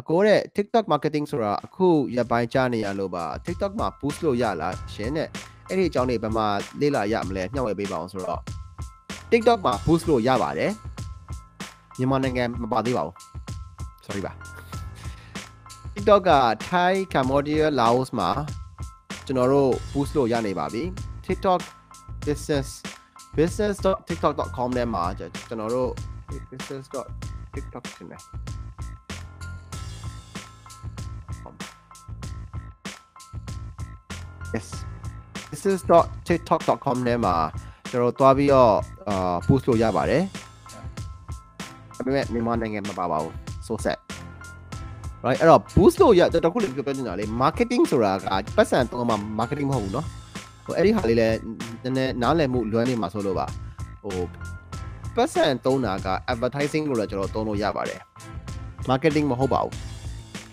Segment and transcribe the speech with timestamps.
[0.00, 5.28] အကိုတဲ့ TikTok marketing ဆိုတာအခုရပ်ပိုင်းကြားနေရလို့ပါ TikTok မှာ boost လို့ရလားရှင်တဲ့
[5.68, 6.46] အဲ့ဒီအကြောင်းတွေဘယ်မှာ
[6.80, 8.40] လေ့လာရမလဲညှောက်ဝေပေးပါအောင်ဆိုတော့
[9.30, 10.72] TikTok မှာ boost လို့ရပါတယ်
[11.98, 13.14] မြန်မာနိုင်ငံမပါသေးပါဘူး
[14.04, 14.32] sorry ပါ
[15.94, 16.32] TikTok က
[16.70, 18.30] Thai Cambodia Laos မှာ
[19.26, 20.82] ကျွန်တော်တို့ boost လို့ရနေပါပြီ
[21.26, 21.60] TikTok
[22.26, 22.68] business
[23.36, 25.90] business.tiktok.com ထဲမှာကျွန်တော်တို့
[26.50, 28.51] business.tiktok တင်တယ်
[35.49, 37.35] business.tiktok.com ထဲမှာ
[37.91, 38.73] ကျွန်တော်သွားပြီးတော့
[39.09, 40.23] အာ post လို့ရပါတယ်
[41.95, 43.33] ဒါပေမဲ့မြန်မာနိုင်ငံမှာပါပါဘူး
[43.67, 43.97] so set
[45.25, 48.21] right အဲ့တော့ boost လို့ရတခုလေးပြောပြနေတာလေ marketing ဆိုတာက
[48.57, 50.05] ပတ်စံတော့မှ marketing မဟုတ်ဘူးเนาะ
[50.65, 51.35] ဟိုအဲ့ဒီဟာလေးလည်း
[51.83, 53.45] နည်းနည်းနားလည်မှုလွမ်းနေမှာဆိုလို့ပါ
[54.03, 54.19] ဟို
[55.15, 58.01] ပတ်စံသုံးတာက advertising လို့လည်းကျွန်တော်သုံးလို့ရပါတယ်
[58.89, 59.73] marketing မဟုတ်ပါဘူး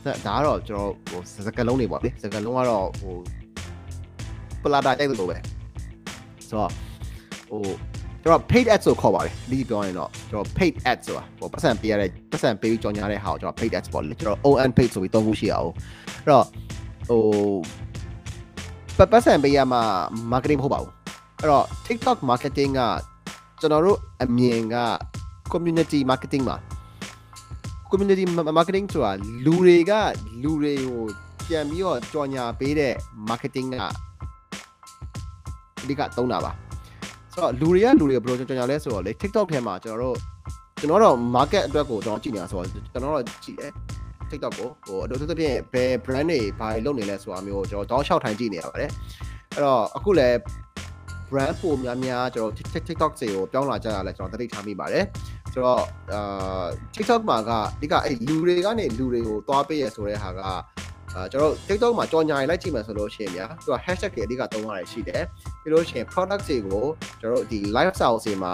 [0.04, 3.14] ဒါဒါကတော့ကျွန်တော်ဟိုစကားလုံးတွေပေါ့လေစကားလုံးကတော့ဟို
[4.63, 5.37] ပလာတာတိုက်လို့ပဲ
[6.49, 6.71] ဆိုတော့
[7.49, 7.61] ဟို
[8.23, 15.71] ကျွန်တော် paid ads ဆိုခေါ်ပါတယ်ဒီပြောရင်တော့ကျွန်တော် paid ads ဆိုတာဟိုပတ်စံပေးရတဲ့ပတ်စံပေးပြီးကြော်ညာတဲ့ဟာကိုကျွန်တော် paid ads ပေါ့လေကျွန်တော် on paid ဆိုပြီးသုံးခုရှိအောင်
[16.23, 16.45] အဲ့တော့
[17.09, 17.21] ဟို
[18.97, 19.81] ပတ်ပတ်စံပေးရမှာ
[20.31, 20.91] marketing မဟုတ်ပါဘူး
[21.39, 22.81] အဲ့တော့ TikTok marketing က
[23.59, 24.77] ကျွန်တော်တို့အမြင်က
[25.51, 26.57] community marketing မှာ
[27.89, 28.23] community
[28.57, 29.11] marketing ဆိုတာ
[29.45, 29.91] လူတွေက
[30.43, 31.03] လူတွေကို
[31.47, 32.93] ပြန်ပြီးတော့ကြော်ညာပေးတဲ့
[33.29, 33.75] marketing က
[35.83, 36.51] အဓိကသုံးတာပါ
[37.33, 40.17] ဆိုတော့လူတွေကလူတွေဘယ်လိုကြော်ညာလဲဆိုတော့လေ TikTok ထဲမှာကျွန်တော်တို့
[40.79, 43.71] ကျွန်တော်တော့ market အတွက်ကိုကျွန်တော်ကြည့်နေတာဆိုတော့ကျွန်တော်တော့ကြည့်တယ်
[44.29, 48.91] TikTok ကိုဟိုအတူတူပြင်ဘယ် brand တွေဘာတွေလုပ်နေလဲဆိုတာမျိုးကျွန်တော်တောင်းလျှောက်ထိုင်ကြည့်နေရပါတယ်
[49.53, 50.37] အဲ့တော့အခုလည်း
[51.29, 52.53] brand ပုံများများကျွန်တော်
[52.87, 55.03] TikTok တွေကိုပြောင်းလာကြတာလဲကျွန်တော်သတိထားမိပါတယ်
[55.53, 60.41] ဆိုတော့အာ TikTok မှာကဒီကအဲ့လူတွေကနေလူတွေကိုသွားပေးရဆိုတဲ့ဟာက
[61.15, 65.23] အာကျွန်တော် TikTok မှာကြော်ညာရလိုက်ကြည့်မှဆိုလို့ရှိရင်ဗျာသူက hashtag တွေအဓိကသုံးရတယ်ရှိတယ်
[65.61, 66.85] ပြီးလို့ရှိရင် product တွေကို
[67.19, 68.53] ကျွန်တော်ဒီ lifestyle တွေမှာ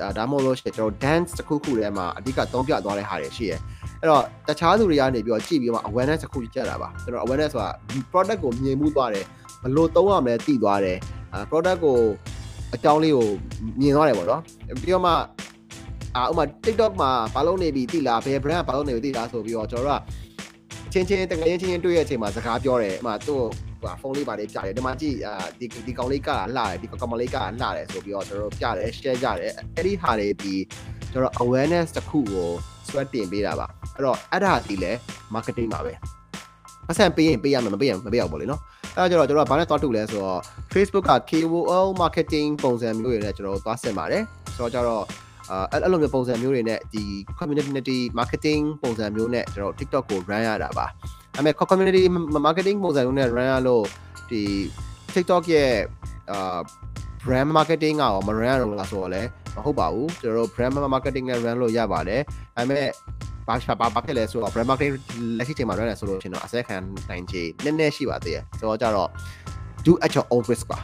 [0.00, 3.60] ဒါဒါမှမဟုတ်လို့ရှိရင်ကျွန်တော် dance တစ်ခုခုထဲမှာအဓိကသုံးပြသွားတဲ့ဟာတွေရှိတယ်
[4.00, 9.24] အဲ့တော့တခြားသူတွေကနေပြီးတော့ကြည့်ပြီးတော့ awareness တစ်ခုကြက်တာပါကျွန်တော် awareness ဆိုတာဒီ product ကိုမြင်မှုသွားတယ်
[9.62, 10.98] ဘယ်လိုသုံးရမလဲသိသွားတယ်
[11.32, 11.98] အာ product ကို
[12.74, 13.28] အကြောင်းလေးကို
[13.80, 14.42] မြင်သွားတယ်ပေါ့နော်
[14.82, 15.12] ပြီးတော့မှ
[16.16, 20.25] အာဥမာ TikTok မှာဘာလို့နေပြီသိလားဘယ် brand ကဘာလို့နေပြီသိလားဆိုပြီးတော့ကျွန်တော်တို့က
[20.96, 23.42] ချင်းချင်းတကယ်ချင်းချင်းတွေ့ရတဲ့အချိန်မှာစကားပြောတယ်ဥမာသူ့
[23.82, 30.54] ဟာဖုန်းလေးပါလေးပြတယ်ဒီမှာကြည့်အာဒီဒီကောင်လေးကလှတယ်ဒီကောင်မလေးကလှတယ်ဆိုပြီးတော့ကျွန်တော်တို့ပြတယ် share ကြတယ်အဲ့ဒီဟာတွေဒီ
[31.12, 32.48] ကျွန်တော် awareness တစ်ခုကို
[32.88, 34.92] sweat တင်ပေးတာပါအဲ့တော့အဲ့ဒါဒီလဲ
[35.34, 35.92] marketing ပါပဲ
[36.90, 38.60] အဆန်ပေးရင်ပေးရမယ်မပေးရင်မပေးရဘူးပေါ့လေနော်
[38.96, 40.40] အဲ့တော့ကျွန်တော်တို့ကဘာနဲ့သွားတူလဲဆိုတော့
[40.72, 44.22] Facebook က KOL marketing ပုံစံမျိုးတွေနဲ့ကျွန်တော်တို့သွားဆင်ပါတယ်
[44.56, 45.04] ဆိုတော့ကျတော့
[45.50, 47.04] အာအဲ့လိုမျိုးပုံစံမျိုးတွေနဲ့ဒီ
[47.38, 50.88] community marketing ပုံစံမျိုးနဲ့ကျွန်တော် TikTok ကို run ရတာပါဒါ
[51.34, 52.02] ပေမဲ့ community
[52.46, 53.84] marketing ပုံစံမျိုးနဲ့ run ရလို့
[54.30, 54.42] ဒီ
[55.14, 55.72] TikTok ရဲ့
[56.30, 56.58] အာ
[57.24, 62.20] brand marketing ကရောမ run ရတော့လားဆိုတော့လည်းမဟုတ်ပါဘူးကျွန်တော်တို့ brand marketing နဲ့ run လို့ရပါတယ်
[62.56, 62.86] ဒါပေမဲ့
[63.48, 64.92] ဘာဘာဘာဖြစ်လဲဆိုတော့ brand marketing
[65.38, 66.76] လက်ရှိချိန်မှာ run ရဆိုလို့ရှင်တော့အစက်ခံ
[67.10, 69.08] နိုင်ခြေနည်းနည်းရှိပါသေးတယ်ဆိုတော့ကြတော့
[69.86, 70.78] do at your own risk ပါ